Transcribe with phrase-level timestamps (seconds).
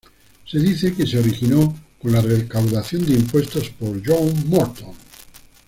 [0.47, 4.93] Se dice que se originó con la recaudación de impuestos por John Morton.